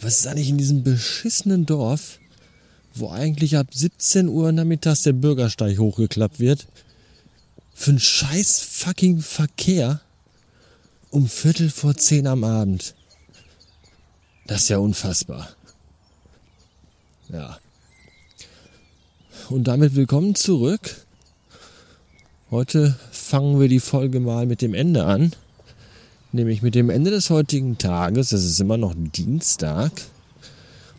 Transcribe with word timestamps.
Was 0.00 0.20
ist 0.20 0.26
eigentlich 0.26 0.48
in 0.48 0.58
diesem 0.58 0.82
beschissenen 0.82 1.66
Dorf, 1.66 2.18
wo 2.94 3.10
eigentlich 3.10 3.56
ab 3.56 3.66
17 3.72 4.28
Uhr 4.28 4.50
nachmittags 4.50 5.02
der 5.02 5.12
Bürgersteig 5.12 5.78
hochgeklappt 5.78 6.40
wird, 6.40 6.66
für 7.74 7.90
einen 7.90 8.00
scheiß 8.00 8.60
fucking 8.60 9.20
Verkehr 9.20 10.00
um 11.10 11.28
Viertel 11.28 11.70
vor 11.70 11.96
zehn 11.96 12.26
am 12.26 12.44
Abend? 12.44 12.94
Das 14.46 14.62
ist 14.62 14.68
ja 14.70 14.78
unfassbar. 14.78 15.54
Ja. 17.28 17.58
Und 19.50 19.64
damit 19.64 19.94
willkommen 19.94 20.34
zurück. 20.34 21.04
Heute 22.50 22.98
fangen 23.12 23.60
wir 23.60 23.68
die 23.68 23.80
Folge 23.80 24.18
mal 24.18 24.46
mit 24.46 24.62
dem 24.62 24.74
Ende 24.74 25.04
an. 25.04 25.32
Nämlich 26.32 26.62
mit 26.62 26.76
dem 26.76 26.90
Ende 26.90 27.10
des 27.10 27.28
heutigen 27.30 27.76
Tages. 27.76 28.30
Es 28.32 28.44
ist 28.44 28.60
immer 28.60 28.76
noch 28.76 28.94
Dienstag. 28.96 29.90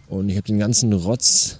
Und 0.09 0.27
ich 0.27 0.35
habe 0.35 0.48
den 0.48 0.59
ganzen 0.59 0.91
Rotz, 0.91 1.59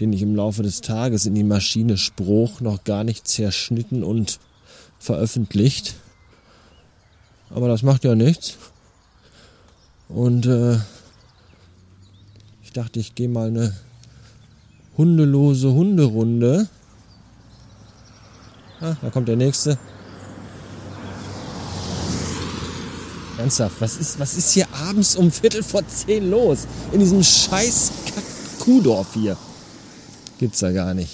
den 0.00 0.12
ich 0.12 0.22
im 0.22 0.34
Laufe 0.34 0.64
des 0.64 0.80
Tages 0.80 1.24
in 1.24 1.36
die 1.36 1.44
Maschine 1.44 1.96
spruch, 1.96 2.60
noch 2.60 2.82
gar 2.82 3.04
nicht 3.04 3.28
zerschnitten 3.28 4.02
und 4.02 4.40
veröffentlicht. 4.98 5.94
Aber 7.48 7.68
das 7.68 7.84
macht 7.84 8.02
ja 8.02 8.16
nichts. 8.16 8.58
Und 10.08 10.46
äh, 10.46 10.78
ich 12.64 12.72
dachte, 12.72 12.98
ich 12.98 13.14
gehe 13.14 13.28
mal 13.28 13.46
eine 13.46 13.72
hundelose 14.96 15.72
Hunderunde. 15.72 16.68
Ah, 18.80 18.96
da 19.00 19.10
kommt 19.10 19.28
der 19.28 19.36
nächste. 19.36 19.78
Ernsthaft, 23.40 23.80
was 23.80 23.96
ist, 23.96 24.18
was 24.18 24.36
ist 24.36 24.52
hier 24.52 24.66
abends 24.74 25.16
um 25.16 25.30
Viertel 25.30 25.62
vor 25.62 25.86
zehn 25.88 26.30
los? 26.30 26.66
In 26.92 27.00
diesem 27.00 27.22
scheiß 27.22 27.90
Kuhdorf 28.60 29.14
hier. 29.14 29.36
Gibt's 30.38 30.60
ja 30.60 30.70
gar 30.72 30.92
nicht. 30.92 31.10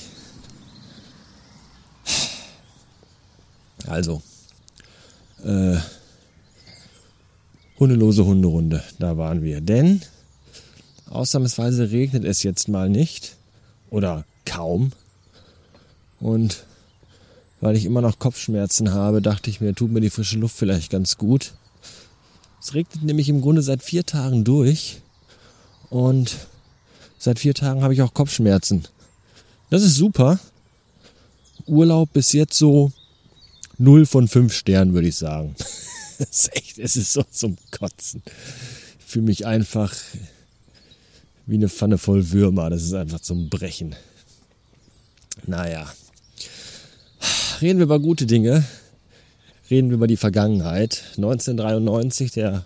Also, 3.86 4.22
äh, 5.44 5.76
hundelose 7.78 8.24
Hunderunde, 8.24 8.82
da 8.98 9.16
waren 9.16 9.42
wir. 9.42 9.60
Denn 9.60 10.02
Ausnahmsweise 11.08 11.92
regnet 11.92 12.24
es 12.24 12.42
jetzt 12.42 12.66
mal 12.66 12.88
nicht 12.88 13.36
oder 13.88 14.24
kaum. 14.44 14.90
Und 16.18 16.64
weil 17.60 17.76
ich 17.76 17.84
immer 17.84 18.00
noch 18.00 18.18
Kopfschmerzen 18.18 18.92
habe, 18.92 19.22
dachte 19.22 19.48
ich 19.48 19.60
mir, 19.60 19.76
tut 19.76 19.92
mir 19.92 20.00
die 20.00 20.10
frische 20.10 20.38
Luft 20.38 20.56
vielleicht 20.56 20.90
ganz 20.90 21.18
gut. 21.18 21.52
Es 22.66 22.74
regnet 22.74 23.04
nämlich 23.04 23.28
im 23.28 23.42
Grunde 23.42 23.62
seit 23.62 23.80
vier 23.80 24.04
Tagen 24.04 24.42
durch 24.42 25.00
und 25.88 26.34
seit 27.16 27.38
vier 27.38 27.54
Tagen 27.54 27.84
habe 27.84 27.94
ich 27.94 28.02
auch 28.02 28.12
Kopfschmerzen. 28.12 28.88
Das 29.70 29.84
ist 29.84 29.94
super. 29.94 30.40
Urlaub 31.66 32.12
bis 32.12 32.32
jetzt 32.32 32.58
so 32.58 32.90
0 33.78 34.04
von 34.04 34.26
5 34.26 34.52
Sternen, 34.52 34.94
würde 34.94 35.06
ich 35.06 35.16
sagen. 35.16 35.54
Es 36.18 36.28
ist 36.30 36.56
echt, 36.56 36.78
es 36.78 36.96
ist 36.96 37.12
so 37.12 37.22
zum 37.30 37.58
Kotzen. 37.70 38.22
Ich 38.98 39.04
fühle 39.04 39.26
mich 39.26 39.46
einfach 39.46 39.94
wie 41.44 41.56
eine 41.56 41.68
Pfanne 41.68 41.98
voll 41.98 42.32
Würmer. 42.32 42.70
Das 42.70 42.82
ist 42.82 42.94
einfach 42.94 43.20
zum 43.20 43.50
Brechen. 43.50 43.94
Naja. 45.46 45.86
Reden 47.60 47.78
wir 47.78 47.84
über 47.84 48.00
gute 48.00 48.24
Dinge. 48.24 48.64
Reden 49.70 49.90
wir 49.90 49.96
über 49.96 50.06
die 50.06 50.16
Vergangenheit. 50.16 51.02
1993, 51.16 52.30
der, 52.30 52.64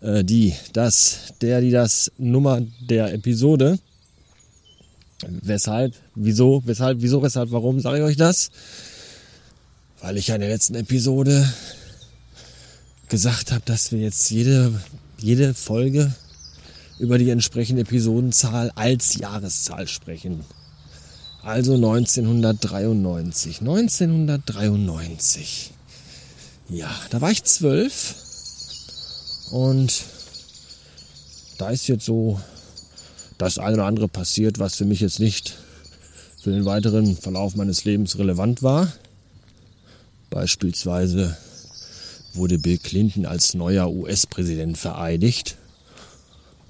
äh, 0.00 0.24
die, 0.24 0.52
das, 0.72 1.34
der, 1.40 1.60
die, 1.60 1.70
das 1.70 2.10
Nummer 2.18 2.60
der 2.80 3.14
Episode. 3.14 3.78
Weshalb, 5.28 5.94
wieso, 6.14 6.62
weshalb, 6.64 7.02
wieso, 7.02 7.22
weshalb, 7.22 7.52
warum 7.52 7.78
sage 7.80 7.98
ich 7.98 8.04
euch 8.04 8.16
das? 8.16 8.50
Weil 10.00 10.16
ich 10.16 10.28
ja 10.28 10.36
in 10.36 10.40
der 10.40 10.50
letzten 10.50 10.74
Episode 10.74 11.46
gesagt 13.08 13.52
habe, 13.52 13.62
dass 13.64 13.92
wir 13.92 14.00
jetzt 14.00 14.30
jede, 14.30 14.72
jede 15.18 15.54
Folge 15.54 16.12
über 16.98 17.18
die 17.18 17.30
entsprechende 17.30 17.82
Episodenzahl 17.82 18.72
als 18.74 19.14
Jahreszahl 19.16 19.86
sprechen. 19.86 20.44
Also 21.42 21.74
1993. 21.74 23.60
1993. 23.60 25.74
Ja, 26.70 26.90
da 27.10 27.20
war 27.20 27.30
ich 27.30 27.44
zwölf 27.44 28.14
und 29.50 30.04
da 31.56 31.70
ist 31.70 31.88
jetzt 31.88 32.04
so 32.04 32.40
das 33.38 33.58
eine 33.58 33.74
oder 33.74 33.86
andere 33.86 34.08
passiert, 34.08 34.58
was 34.58 34.76
für 34.76 34.84
mich 34.84 35.00
jetzt 35.00 35.20
nicht 35.20 35.56
für 36.42 36.50
den 36.50 36.64
weiteren 36.64 37.16
Verlauf 37.16 37.56
meines 37.56 37.84
Lebens 37.84 38.18
relevant 38.18 38.62
war. 38.62 38.92
Beispielsweise 40.30 41.36
wurde 42.34 42.58
Bill 42.58 42.78
Clinton 42.78 43.26
als 43.26 43.54
neuer 43.54 43.90
US-Präsident 43.90 44.76
vereidigt. 44.76 45.56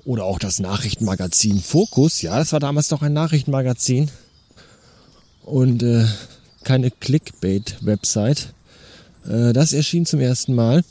Oder 0.04 0.24
auch 0.24 0.38
das 0.38 0.58
Nachrichtenmagazin 0.58 1.60
Focus. 1.60 2.22
Ja, 2.22 2.38
das 2.38 2.52
war 2.52 2.60
damals 2.60 2.90
noch 2.90 3.02
ein 3.02 3.12
Nachrichtenmagazin. 3.12 4.10
Und 5.42 5.82
äh, 5.82 6.06
keine 6.64 6.90
Clickbait-Website. 6.90 8.54
Äh, 9.28 9.52
das 9.52 9.72
erschien 9.72 10.06
zum 10.06 10.20
ersten 10.20 10.54
Mal. 10.54 10.84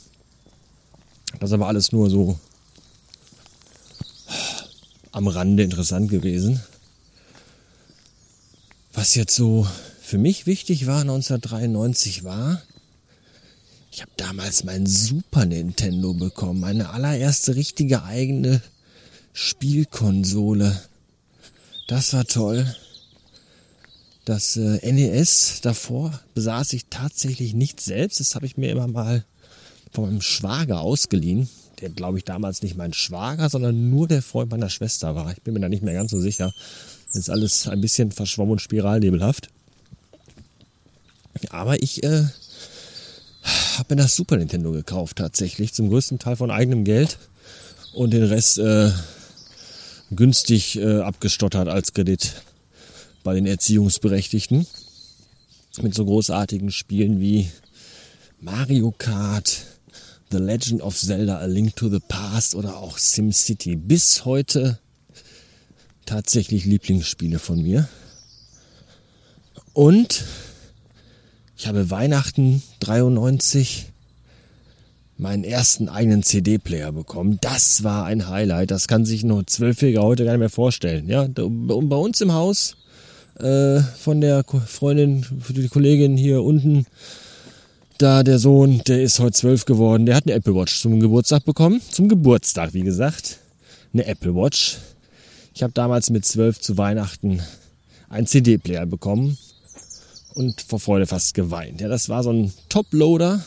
Das 1.40 1.52
aber 1.52 1.66
alles 1.66 1.92
nur 1.92 2.08
so 2.08 2.38
am 5.12 5.26
Rande 5.26 5.64
interessant 5.64 6.10
gewesen. 6.10 6.62
Was 8.92 9.14
jetzt 9.14 9.34
so 9.34 9.66
für 10.00 10.18
mich 10.18 10.46
wichtig 10.46 10.86
war 10.86 11.00
1993 11.00 12.24
war, 12.24 12.62
ich 13.90 14.02
habe 14.02 14.12
damals 14.16 14.64
mein 14.64 14.86
Super 14.86 15.44
Nintendo 15.44 16.14
bekommen, 16.14 16.60
meine 16.60 16.90
allererste 16.90 17.56
richtige 17.56 18.04
eigene 18.04 18.62
Spielkonsole. 19.32 20.80
Das 21.88 22.12
war 22.12 22.24
toll. 22.26 22.74
Das 24.28 24.58
äh, 24.58 24.92
NES 24.92 25.62
davor 25.62 26.20
besaß 26.34 26.74
ich 26.74 26.84
tatsächlich 26.90 27.54
nicht 27.54 27.80
selbst. 27.80 28.20
Das 28.20 28.34
habe 28.34 28.44
ich 28.44 28.58
mir 28.58 28.70
immer 28.70 28.86
mal 28.86 29.24
von 29.90 30.04
meinem 30.04 30.20
Schwager 30.20 30.82
ausgeliehen. 30.82 31.48
Der, 31.80 31.88
glaube 31.88 32.18
ich, 32.18 32.24
damals 32.24 32.60
nicht 32.60 32.76
mein 32.76 32.92
Schwager, 32.92 33.48
sondern 33.48 33.88
nur 33.88 34.06
der 34.06 34.20
Freund 34.20 34.50
meiner 34.50 34.68
Schwester 34.68 35.14
war. 35.14 35.32
Ich 35.32 35.40
bin 35.40 35.54
mir 35.54 35.60
da 35.60 35.70
nicht 35.70 35.82
mehr 35.82 35.94
ganz 35.94 36.10
so 36.10 36.20
sicher. 36.20 36.52
Das 37.06 37.16
ist 37.16 37.30
alles 37.30 37.68
ein 37.68 37.80
bisschen 37.80 38.12
verschwommen 38.12 38.52
und 38.52 38.60
spiralnebelhaft. 38.60 39.48
Aber 41.48 41.82
ich 41.82 42.02
äh, 42.02 42.24
habe 43.78 43.94
mir 43.94 44.02
das 44.02 44.14
Super 44.14 44.36
Nintendo 44.36 44.72
gekauft 44.72 45.16
tatsächlich. 45.16 45.72
Zum 45.72 45.88
größten 45.88 46.18
Teil 46.18 46.36
von 46.36 46.50
eigenem 46.50 46.84
Geld. 46.84 47.16
Und 47.94 48.10
den 48.10 48.24
Rest 48.24 48.58
äh, 48.58 48.90
günstig 50.10 50.76
äh, 50.76 51.00
abgestottert 51.00 51.68
als 51.68 51.94
Kredit 51.94 52.42
bei 53.22 53.34
den 53.34 53.46
Erziehungsberechtigten. 53.46 54.66
Mit 55.80 55.94
so 55.94 56.04
großartigen 56.04 56.72
Spielen 56.72 57.20
wie 57.20 57.48
Mario 58.40 58.92
Kart, 58.96 59.64
The 60.30 60.38
Legend 60.38 60.82
of 60.82 60.96
Zelda, 60.96 61.38
A 61.38 61.46
Link 61.46 61.76
to 61.76 61.88
the 61.88 62.00
Past 62.06 62.54
oder 62.54 62.76
auch 62.76 62.98
SimCity. 62.98 63.76
Bis 63.76 64.24
heute 64.24 64.78
tatsächlich 66.04 66.64
Lieblingsspiele 66.64 67.38
von 67.38 67.62
mir. 67.62 67.88
Und 69.72 70.24
ich 71.56 71.66
habe 71.66 71.90
Weihnachten 71.90 72.62
93 72.80 73.86
meinen 75.16 75.44
ersten 75.44 75.88
eigenen 75.88 76.22
CD-Player 76.22 76.92
bekommen. 76.92 77.38
Das 77.40 77.82
war 77.82 78.04
ein 78.04 78.28
Highlight. 78.28 78.70
Das 78.70 78.88
kann 78.88 79.04
sich 79.04 79.24
nur 79.24 79.46
Zwölfjähriger 79.46 80.02
heute 80.02 80.24
gar 80.24 80.32
nicht 80.32 80.40
mehr 80.40 80.50
vorstellen. 80.50 81.08
Ja, 81.08 81.26
bei 81.28 81.96
uns 81.96 82.20
im 82.20 82.32
Haus 82.32 82.76
äh, 83.40 83.80
von 83.80 84.20
der 84.20 84.44
Freundin, 84.66 85.24
die 85.48 85.68
Kollegin 85.68 86.16
hier 86.16 86.42
unten, 86.42 86.86
da 87.98 88.22
der 88.22 88.38
Sohn, 88.38 88.82
der 88.86 89.02
ist 89.02 89.18
heute 89.18 89.32
zwölf 89.32 89.64
geworden. 89.64 90.06
Der 90.06 90.14
hat 90.14 90.26
eine 90.26 90.34
Apple 90.34 90.54
Watch 90.54 90.80
zum 90.80 91.00
Geburtstag 91.00 91.44
bekommen. 91.44 91.80
Zum 91.90 92.08
Geburtstag, 92.08 92.72
wie 92.72 92.82
gesagt, 92.82 93.38
eine 93.92 94.06
Apple 94.06 94.34
Watch. 94.34 94.78
Ich 95.54 95.62
habe 95.62 95.72
damals 95.72 96.10
mit 96.10 96.24
zwölf 96.24 96.60
zu 96.60 96.78
Weihnachten 96.78 97.40
einen 98.08 98.26
CD-Player 98.26 98.86
bekommen 98.86 99.36
und 100.34 100.60
vor 100.60 100.78
Freude 100.78 101.06
fast 101.06 101.34
geweint. 101.34 101.80
Ja, 101.80 101.88
das 101.88 102.08
war 102.08 102.22
so 102.22 102.30
ein 102.30 102.52
Top-Loader 102.68 103.44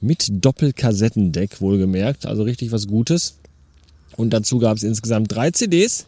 mit 0.00 0.26
Doppelkassettendeck 0.44 1.60
wohlgemerkt, 1.60 2.26
also 2.26 2.42
richtig 2.42 2.72
was 2.72 2.88
Gutes. 2.88 3.36
Und 4.16 4.30
dazu 4.30 4.58
gab 4.58 4.76
es 4.76 4.82
insgesamt 4.82 5.32
drei 5.32 5.50
CDs. 5.52 6.06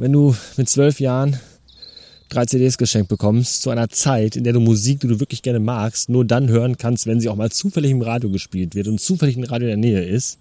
Wenn 0.00 0.14
du 0.14 0.34
mit 0.56 0.66
zwölf 0.66 0.98
Jahren 0.98 1.38
drei 2.30 2.46
CDs 2.46 2.78
geschenkt 2.78 3.10
bekommst, 3.10 3.60
zu 3.60 3.68
einer 3.68 3.90
Zeit, 3.90 4.34
in 4.34 4.44
der 4.44 4.54
du 4.54 4.60
Musik, 4.60 5.00
die 5.00 5.08
du 5.08 5.20
wirklich 5.20 5.42
gerne 5.42 5.60
magst, 5.60 6.08
nur 6.08 6.24
dann 6.24 6.48
hören 6.48 6.78
kannst, 6.78 7.06
wenn 7.06 7.20
sie 7.20 7.28
auch 7.28 7.36
mal 7.36 7.50
zufällig 7.50 7.90
im 7.90 8.00
Radio 8.00 8.30
gespielt 8.30 8.74
wird 8.74 8.88
und 8.88 8.98
zufällig 8.98 9.36
ein 9.36 9.44
Radio 9.44 9.68
in 9.68 9.82
der 9.82 9.90
Nähe 9.90 10.02
ist, 10.02 10.38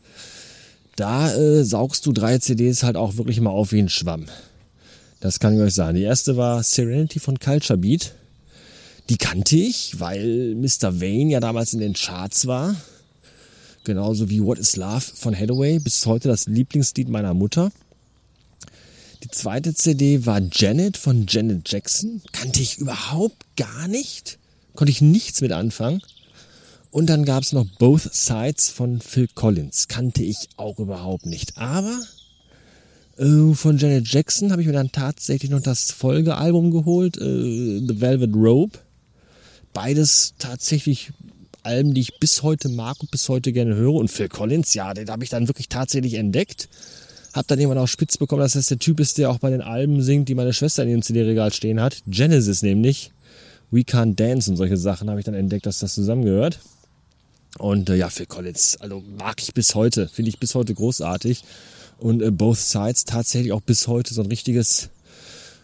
da 0.96 1.36
äh, 1.36 1.66
saugst 1.66 2.06
du 2.06 2.14
drei 2.14 2.38
CDs 2.38 2.84
halt 2.84 2.96
auch 2.96 3.18
wirklich 3.18 3.42
mal 3.42 3.50
auf 3.50 3.74
wie 3.74 3.80
ein 3.80 3.90
Schwamm. 3.90 4.28
Das 5.20 5.42
kann 5.42 5.54
ich 5.54 5.60
euch 5.60 5.74
sagen. 5.74 5.98
Die 5.98 6.04
erste 6.04 6.38
war 6.38 6.64
Serenity 6.64 7.20
von 7.20 7.38
Culture 7.38 7.78
Beat. 7.78 8.14
Die 9.10 9.18
kannte 9.18 9.58
ich, 9.58 10.00
weil 10.00 10.56
Mr. 10.56 11.02
Vane 11.02 11.32
ja 11.32 11.42
damals 11.42 11.74
in 11.74 11.82
den 11.82 11.96
Charts 11.96 12.48
war. 12.48 12.78
Genauso 13.84 14.30
wie 14.30 14.42
What 14.42 14.58
is 14.58 14.78
Love 14.78 15.02
von 15.02 15.38
Hathaway. 15.38 15.80
Bis 15.80 16.06
heute 16.06 16.30
das 16.30 16.48
Lieblingslied 16.48 17.10
meiner 17.10 17.34
Mutter. 17.34 17.74
Die 19.24 19.30
zweite 19.30 19.74
CD 19.74 20.26
war 20.26 20.42
Janet 20.52 20.96
von 20.96 21.26
Janet 21.28 21.70
Jackson. 21.70 22.22
Kannte 22.32 22.62
ich 22.62 22.78
überhaupt 22.78 23.36
gar 23.58 23.90
nicht. 23.90 24.40
Konnte 24.76 24.92
ich 24.92 25.02
nichts 25.02 25.42
mit 25.42 25.52
anfangen. 25.52 26.02
Und 26.90 27.08
dann 27.08 27.26
gab 27.26 27.44
es 27.44 27.52
noch 27.52 27.66
Both 27.80 28.14
Sides 28.14 28.70
von 28.70 29.02
Phil 29.02 29.28
Collins. 29.28 29.90
Kannte 29.90 30.24
ich 30.24 30.48
auch 30.56 30.80
überhaupt 30.80 31.26
nicht. 31.26 31.58
Aber 31.58 32.02
äh, 33.18 33.54
von 33.54 33.78
Janet 33.78 34.08
Jackson 34.08 34.52
habe 34.52 34.62
ich 34.62 34.68
mir 34.68 34.74
dann 34.74 34.94
tatsächlich 34.94 35.52
noch 35.52 35.62
das 35.62 35.92
Folgealbum 35.92 36.72
geholt, 36.72 37.18
äh, 37.18 37.82
The 37.86 38.00
Velvet 38.00 38.34
Rope. 38.34 38.80
Beides 39.74 40.34
tatsächlich 40.40 41.12
Alben, 41.62 41.94
die 41.94 42.02
ich 42.02 42.20
bis 42.20 42.42
heute 42.42 42.70
mag 42.70 43.02
und 43.02 43.12
bis 43.12 43.28
heute 43.28 43.52
gerne 43.52 43.76
höre. 43.76 43.96
Und 43.96 44.10
Phil 44.10 44.30
Collins, 44.30 44.74
ja, 44.74 44.94
den 44.94 45.10
habe 45.10 45.26
ich 45.26 45.30
dann 45.30 45.50
wirklich 45.50 45.68
tatsächlich 45.68 46.14
entdeckt. 46.14 46.70
Hab 47.34 47.48
dann 47.48 47.60
irgendwann 47.60 47.78
auch 47.78 47.88
spitz 47.88 48.18
bekommen, 48.18 48.42
dass 48.42 48.54
das 48.54 48.68
der 48.68 48.80
Typ 48.80 49.00
ist, 49.00 49.18
der 49.18 49.30
auch 49.30 49.40
bei 49.40 49.50
den 49.50 49.62
Alben 49.62 50.02
singt, 50.02 50.30
die 50.30 50.36
meine 50.36 50.54
Schwester 50.54 50.84
in 50.84 50.90
ihrem 50.90 51.02
CD-Regal 51.02 51.54
stehen 51.54 51.80
hat. 51.80 52.02
Genesis 52.08 52.62
nämlich. 52.62 53.12
We 53.72 53.82
Can't 53.82 54.16
Dance 54.16 54.50
und 54.50 54.58
solche 54.58 54.78
Sachen 54.78 55.10
habe 55.10 55.20
ich 55.20 55.26
dann 55.26 55.36
entdeckt, 55.36 55.66
dass 55.66 55.80
das 55.80 55.94
zusammengehört. 55.94 56.60
Und 57.58 57.90
äh, 57.90 57.96
ja, 57.96 58.10
Phil 58.10 58.26
Collins, 58.26 58.78
also 58.80 59.04
mag 59.18 59.42
ich 59.42 59.54
bis 59.54 59.76
heute, 59.76 60.08
finde 60.08 60.30
ich 60.30 60.40
bis 60.40 60.56
heute 60.56 60.74
großartig. 60.74 61.44
Und 62.00 62.22
äh, 62.22 62.32
Both 62.32 62.58
Sides 62.58 63.06
tatsächlich 63.06 63.52
auch 63.52 63.62
bis 63.62 63.88
heute 63.88 64.14
so 64.14 64.22
ein 64.22 64.28
richtiges 64.28 64.90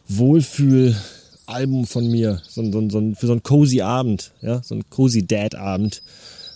Wohlfühl-Album 0.07 1.87
von 1.87 2.09
mir. 2.09 2.41
So, 2.47 2.63
so, 2.71 2.89
so 2.89 3.13
für 3.15 3.27
so 3.27 3.33
einen 3.33 3.43
cozy 3.43 3.81
Abend, 3.81 4.33
ja, 4.41 4.61
so 4.63 4.75
ein 4.75 4.83
cozy 4.89 5.25
Dad-Abend 5.25 6.03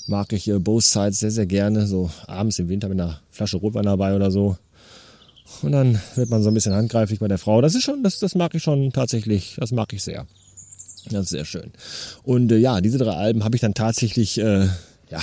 mag 0.07 0.33
ich 0.33 0.47
äh, 0.47 0.59
Both 0.59 0.83
Sides 0.83 1.19
sehr, 1.19 1.31
sehr 1.31 1.45
gerne. 1.45 1.87
So 1.87 2.09
abends 2.27 2.59
im 2.59 2.69
Winter 2.69 2.89
mit 2.89 2.99
einer 2.99 3.21
Flasche 3.31 3.57
Rotwein 3.57 3.85
dabei 3.85 4.15
oder 4.15 4.31
so. 4.31 4.57
Und 5.61 5.71
dann 5.71 5.99
wird 6.15 6.29
man 6.29 6.41
so 6.41 6.49
ein 6.49 6.53
bisschen 6.53 6.73
handgreiflich 6.73 7.19
bei 7.19 7.27
der 7.27 7.37
Frau. 7.37 7.61
Das 7.61 7.75
ist 7.75 7.83
schon, 7.83 8.03
das, 8.03 8.19
das 8.19 8.35
mag 8.35 8.55
ich 8.55 8.63
schon 8.63 8.91
tatsächlich, 8.91 9.57
das 9.59 9.71
mag 9.71 9.91
ich 9.93 10.03
sehr. 10.03 10.25
Das 11.09 11.23
ist 11.23 11.29
sehr 11.29 11.45
schön. 11.45 11.71
Und 12.23 12.51
äh, 12.51 12.57
ja, 12.57 12.81
diese 12.81 12.97
drei 12.97 13.13
Alben 13.13 13.43
habe 13.43 13.55
ich 13.55 13.61
dann 13.61 13.73
tatsächlich, 13.73 14.37
äh, 14.37 14.67
ja, 15.09 15.21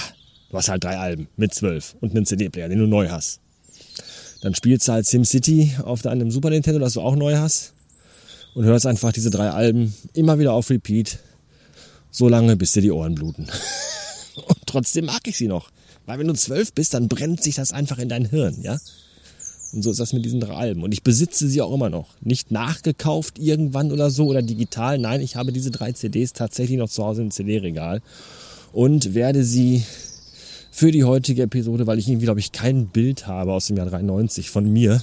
du 0.51 0.57
hast 0.57 0.69
halt 0.69 0.85
drei 0.85 0.99
Alben 0.99 1.29
mit 1.37 1.55
zwölf 1.55 1.97
und 2.01 2.15
einen 2.15 2.27
CD-Player, 2.27 2.69
den 2.69 2.79
du 2.79 2.87
neu 2.87 3.09
hast. 3.09 3.41
Dann 4.43 4.55
spielst 4.55 4.89
du 4.89 4.93
halt 4.93 5.07
SimCity 5.07 5.77
auf 5.83 6.03
deinem 6.03 6.31
Super 6.31 6.51
Nintendo, 6.51 6.79
das 6.79 6.95
du 6.95 7.01
auch 7.01 7.17
neu 7.17 7.37
hast. 7.37 7.73
Und 8.55 8.65
hörst 8.65 8.87
einfach 8.87 9.13
diese 9.13 9.31
drei 9.31 9.51
Alben 9.51 9.95
immer 10.15 10.39
wieder 10.39 10.53
auf 10.53 10.71
Repeat. 10.71 11.19
So 12.11 12.29
lange, 12.29 12.57
bis 12.57 12.73
dir 12.73 12.81
die 12.81 12.91
Ohren 12.93 13.15
bluten. 13.15 13.49
und 14.47 14.59
trotzdem 14.67 15.07
mag 15.07 15.27
ich 15.27 15.37
sie 15.37 15.49
noch. 15.49 15.71
Weil 16.07 16.19
wenn 16.19 16.29
du 16.29 16.35
zwölf 16.35 16.73
bist, 16.73 16.95
dann 16.95 17.09
brennt 17.09 17.43
sich 17.43 17.57
das 17.57 17.73
einfach 17.73 17.99
in 17.99 18.09
dein 18.09 18.25
Hirn, 18.25 18.63
ja. 18.63 18.79
Und 19.73 19.83
so 19.83 19.91
ist 19.91 20.01
das 20.01 20.13
mit 20.13 20.25
diesen 20.25 20.41
drei 20.41 20.55
Alben. 20.55 20.83
Und 20.83 20.93
ich 20.93 21.03
besitze 21.03 21.49
sie 21.49 21.61
auch 21.61 21.75
immer 21.75 21.91
noch. 21.91 22.15
Nicht 22.21 22.51
nachgekauft 22.51 23.39
irgendwann 23.39 23.93
oder 23.93 24.11
so 24.11 24.27
oder 24.27 24.43
digital. 24.43 24.99
Nein, 24.99 25.21
ich 25.21 25.37
habe 25.37 25.53
diese 25.53 25.71
drei 25.71 25.93
CDs 25.93 26.33
tatsächlich 26.33 26.79
noch 26.79 26.89
zu 26.89 27.05
Hause 27.05 27.23
im 27.23 27.31
CD-Regal 27.31 28.01
und 28.73 29.15
werde 29.15 29.45
sie 29.45 29.83
für 30.71 30.93
die 30.93 31.05
heutige 31.05 31.43
Episode, 31.43 31.87
weil 31.87 31.99
ich 31.99 32.09
irgendwie, 32.09 32.27
glaube 32.27 32.41
ich, 32.41 32.53
kein 32.53 32.87
Bild 32.87 33.27
habe 33.27 33.53
aus 33.53 33.67
dem 33.67 33.77
Jahr 33.77 33.87
93 33.87 34.51
von 34.51 34.71
mir, 34.71 35.03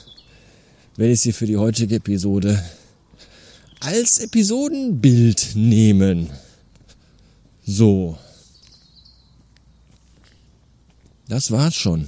werde 0.95 1.13
ich 1.13 1.21
sie 1.21 1.33
für 1.33 1.47
die 1.47 1.57
heutige 1.57 1.95
Episode 1.95 2.63
als 3.79 4.19
Episodenbild 4.19 5.51
nehmen. 5.55 6.29
So. 7.65 8.17
Das 11.27 11.51
war's 11.51 11.75
schon. 11.75 12.07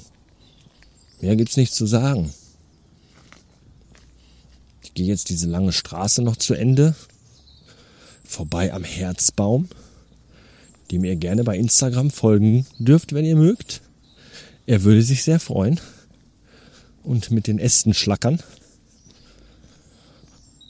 Mehr 1.21 1.35
gibt's 1.35 1.57
nicht 1.57 1.73
zu 1.73 1.85
sagen 1.85 2.31
gehe 4.93 5.07
jetzt 5.07 5.29
diese 5.29 5.47
lange 5.47 5.71
Straße 5.71 6.21
noch 6.21 6.35
zu 6.35 6.53
Ende, 6.53 6.95
vorbei 8.23 8.73
am 8.73 8.83
Herzbaum, 8.83 9.67
dem 10.91 11.03
ihr 11.03 11.15
gerne 11.15 11.43
bei 11.43 11.57
Instagram 11.57 12.11
folgen 12.11 12.65
dürft, 12.77 13.13
wenn 13.13 13.25
ihr 13.25 13.35
mögt. 13.35 13.81
Er 14.67 14.83
würde 14.83 15.01
sich 15.01 15.23
sehr 15.23 15.39
freuen 15.39 15.79
und 17.03 17.31
mit 17.31 17.47
den 17.47 17.59
Ästen 17.59 17.93
schlackern. 17.93 18.41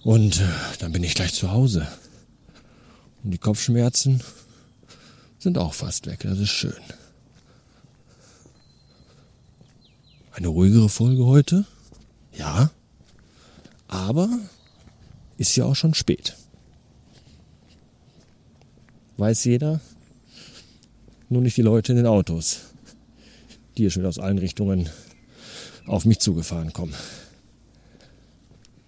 Und 0.03 0.39
äh, 0.39 0.47
dann 0.79 0.91
bin 0.91 1.03
ich 1.03 1.15
gleich 1.15 1.33
zu 1.33 1.51
Hause. 1.51 1.87
Und 3.23 3.31
die 3.31 3.39
Kopfschmerzen 3.39 4.21
sind 5.39 5.57
auch 5.57 5.73
fast 5.73 6.05
weg. 6.05 6.19
Das 6.23 6.37
ist 6.37 6.49
schön. 6.49 6.73
Eine 10.31 10.49
ruhigere 10.49 10.89
Folge 10.89 11.25
heute? 11.25 11.65
Ja. 12.37 12.69
Aber 13.95 14.27
ist 15.37 15.55
ja 15.55 15.63
auch 15.63 15.75
schon 15.75 15.93
spät. 15.93 16.35
Weiß 19.15 19.45
jeder, 19.45 19.79
nur 21.29 21.41
nicht 21.41 21.55
die 21.55 21.61
Leute 21.61 21.93
in 21.93 21.97
den 21.97 22.05
Autos, 22.05 22.59
die 23.77 23.83
hier 23.83 23.91
schon 23.91 24.05
aus 24.05 24.19
allen 24.19 24.37
Richtungen 24.37 24.89
auf 25.87 26.03
mich 26.03 26.19
zugefahren 26.19 26.73
kommen. 26.73 26.93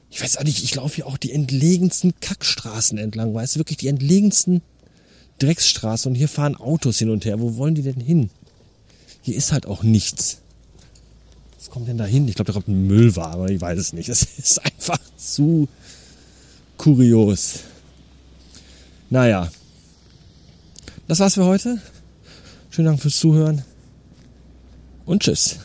Ich 0.09 0.21
weiß 0.21 0.37
auch 0.37 0.43
nicht, 0.43 0.61
ich 0.61 0.75
laufe 0.75 0.97
hier 0.97 1.07
auch 1.07 1.17
die 1.17 1.31
entlegensten 1.31 2.13
Kackstraßen 2.19 2.97
entlang, 2.97 3.33
weißt 3.33 3.55
du, 3.55 3.59
wirklich 3.61 3.77
die 3.77 3.87
entlegensten 3.87 4.61
Drecksstraßen 5.39 6.11
und 6.11 6.15
hier 6.15 6.27
fahren 6.27 6.57
Autos 6.57 6.99
hin 6.99 7.11
und 7.11 7.23
her. 7.23 7.39
Wo 7.39 7.55
wollen 7.55 7.75
die 7.75 7.83
denn 7.83 8.01
hin? 8.01 8.29
Hier 9.21 9.37
ist 9.37 9.53
halt 9.53 9.67
auch 9.67 9.83
nichts. 9.83 10.41
Was 11.67 11.73
kommt 11.73 11.89
denn 11.89 11.97
da 11.97 12.05
hin? 12.05 12.25
Ich 12.29 12.35
glaube, 12.35 12.47
da 12.47 12.53
kommt 12.53 12.69
ein 12.69 12.87
Müllwagen, 12.87 13.33
aber 13.33 13.51
ich 13.51 13.59
weiß 13.59 13.77
es 13.77 13.91
nicht. 13.91 14.07
Es 14.07 14.21
ist 14.21 14.57
einfach 14.65 14.99
zu 15.17 15.67
kurios. 16.77 17.59
Naja, 19.09 19.51
das 21.09 21.19
war's 21.19 21.33
für 21.33 21.43
heute. 21.43 21.81
Schönen 22.69 22.85
Dank 22.85 23.01
fürs 23.01 23.17
Zuhören 23.17 23.65
und 25.05 25.23
tschüss. 25.23 25.57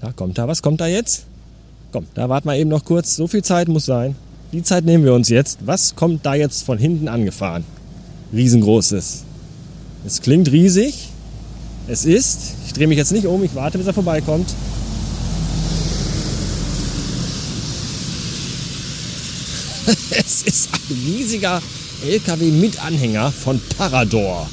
Da 0.00 0.12
kommt 0.12 0.38
da, 0.38 0.48
was 0.48 0.62
kommt 0.62 0.80
da 0.80 0.86
jetzt? 0.86 1.26
Komm, 1.92 2.06
da 2.14 2.30
warten 2.30 2.48
wir 2.48 2.56
eben 2.56 2.70
noch 2.70 2.86
kurz. 2.86 3.16
So 3.16 3.26
viel 3.26 3.44
Zeit 3.44 3.68
muss 3.68 3.84
sein. 3.84 4.16
Die 4.52 4.62
Zeit 4.62 4.86
nehmen 4.86 5.04
wir 5.04 5.12
uns 5.12 5.28
jetzt. 5.28 5.58
Was 5.66 5.94
kommt 5.94 6.24
da 6.24 6.34
jetzt 6.34 6.62
von 6.62 6.78
hinten 6.78 7.06
angefahren? 7.06 7.64
Riesengroßes. 8.32 9.24
Es 10.06 10.22
klingt 10.22 10.50
riesig. 10.50 11.07
Es 11.90 12.04
ist, 12.04 12.54
ich 12.66 12.74
drehe 12.74 12.86
mich 12.86 12.98
jetzt 12.98 13.12
nicht 13.12 13.26
um, 13.26 13.42
ich 13.42 13.54
warte, 13.54 13.78
bis 13.78 13.86
er 13.86 13.94
vorbeikommt. 13.94 14.54
es 20.10 20.42
ist 20.42 20.68
ein 20.74 20.80
riesiger 21.06 21.62
LKW 22.06 22.50
mit 22.50 22.84
Anhänger 22.84 23.32
von 23.32 23.58
Parador. 23.78 24.50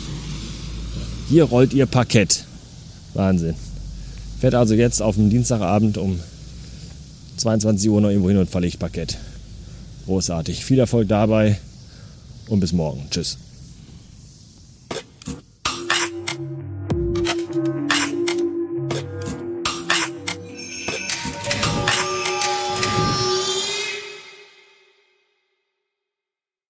Hier 1.27 1.43
rollt 1.43 1.73
ihr 1.73 1.87
Parkett. 1.87 2.45
Wahnsinn. 3.13 3.55
Fährt 4.39 4.55
also 4.55 4.73
jetzt 4.73 5.01
auf 5.01 5.15
dem 5.15 5.29
Dienstagabend 5.29 5.97
um 5.97 6.17
22 7.35 7.89
Uhr 7.89 7.99
noch 7.99 8.09
irgendwo 8.09 8.29
hin 8.29 8.37
und 8.37 8.49
verlegt 8.49 8.79
Parkett. 8.79 9.17
Großartig. 10.05 10.63
Viel 10.63 10.79
Erfolg 10.79 11.09
dabei 11.09 11.59
und 12.47 12.61
bis 12.61 12.71
morgen. 12.71 13.07
Tschüss. 13.11 13.37